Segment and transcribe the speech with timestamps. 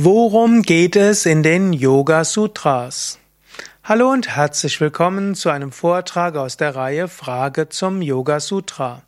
[0.00, 3.18] Worum geht es in den Yoga Sutras?
[3.82, 9.02] Hallo und herzlich willkommen zu einem Vortrag aus der Reihe Frage zum Yoga Sutra.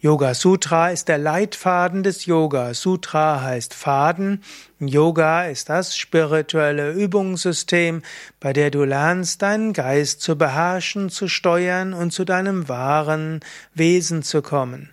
[0.00, 2.72] Yoga Sutra ist der Leitfaden des Yoga.
[2.72, 4.42] Sutra heißt Faden.
[4.80, 8.00] Yoga ist das spirituelle Übungssystem,
[8.40, 13.40] bei der du lernst, deinen Geist zu beherrschen, zu steuern und zu deinem wahren
[13.74, 14.88] Wesen zu kommen.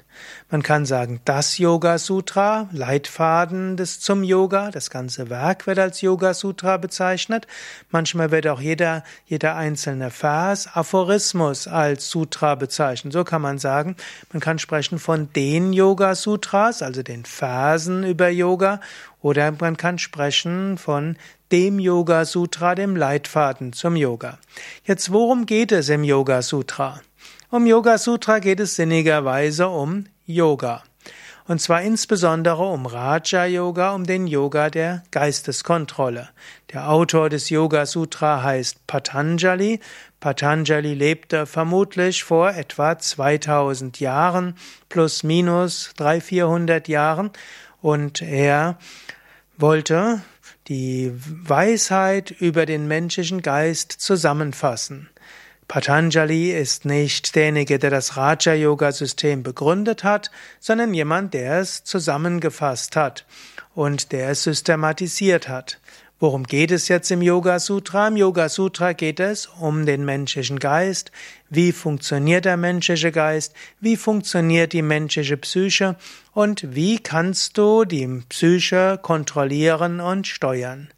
[0.50, 6.02] Man kann sagen, das Yoga Sutra, Leitfaden des zum Yoga, das ganze Werk wird als
[6.02, 7.48] Yoga Sutra bezeichnet.
[7.90, 13.13] Manchmal wird auch jeder, jeder einzelne Vers, Aphorismus als Sutra bezeichnet.
[13.13, 13.95] So kann man sagen,
[14.34, 18.82] man kann sprechen von den Yoga Sutras, also den Versen über Yoga,
[19.21, 21.16] oder man kann sprechen von
[21.52, 24.40] dem Yoga Sutra, dem Leitfaden zum Yoga.
[24.85, 27.02] Jetzt, worum geht es im Yoga Sutra?
[27.54, 30.84] Um Yoga Sutra geht es sinnigerweise um Yoga.
[31.50, 36.30] Und zwar insbesondere um Raja Yoga, um den Yoga der Geisteskontrolle.
[36.72, 39.82] Der Autor des Yoga Sutra heißt Patanjali.
[40.21, 44.55] Patanjali lebte vermutlich vor etwa 2000 Jahren,
[44.88, 47.32] plus minus 300, 400 Jahren.
[47.82, 48.77] Und er
[49.58, 50.21] wollte
[50.70, 55.10] die Weisheit über den menschlichen Geist zusammenfassen.
[55.72, 63.26] Patanjali ist nicht derjenige, der das Raja-Yoga-System begründet hat, sondern jemand, der es zusammengefasst hat
[63.74, 65.80] und der es systematisiert hat.
[66.19, 68.09] Worum geht es jetzt im Yoga Sutra?
[68.09, 71.14] Im Yoga Sutra geht es um den menschlichen Geist.
[71.50, 73.53] Wie funktioniert der menschliche Geist?
[73.80, 75.96] Wie funktioniert die menschliche Psyche?
[76.34, 80.90] Und wie kannst du die Psyche kontrollieren und steuern?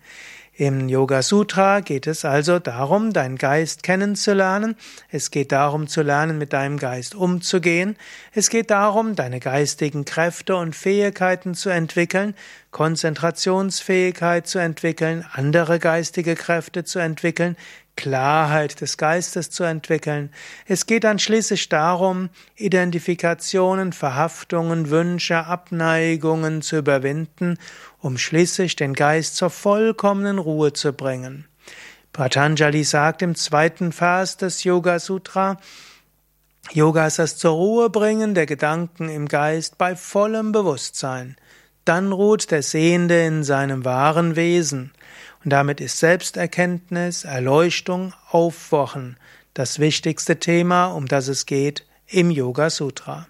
[0.55, 4.75] Im Yoga Sutra geht es also darum, deinen Geist kennenzulernen.
[5.09, 7.95] Es geht darum zu lernen, mit deinem Geist umzugehen.
[8.33, 12.35] Es geht darum, deine geistigen Kräfte und Fähigkeiten zu entwickeln,
[12.73, 17.55] Konzentrationsfähigkeit zu entwickeln, andere geistige Kräfte zu entwickeln,
[17.95, 20.31] Klarheit des Geistes zu entwickeln.
[20.65, 27.57] Es geht dann schließlich darum, Identifikationen, Verhaftungen, Wünsche, Abneigungen zu überwinden,
[27.99, 31.45] um schließlich den Geist zur vollkommenen Ruhe zu bringen.
[32.11, 35.57] Patanjali sagt im zweiten Vers des Yoga Sutra,
[36.71, 41.35] Yoga ist das zur Ruhe bringen der Gedanken im Geist bei vollem Bewusstsein.
[41.85, 44.91] Dann ruht der Sehende in seinem wahren Wesen.
[45.43, 49.17] Und damit ist Selbsterkenntnis, Erleuchtung, Aufwachen
[49.53, 53.27] das wichtigste Thema, um das es geht im Yoga Sutra.